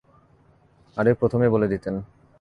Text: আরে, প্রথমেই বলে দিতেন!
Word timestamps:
আরে, 0.97 1.11
প্রথমেই 1.13 1.49
বলে 1.49 1.67
দিতেন! 1.67 1.95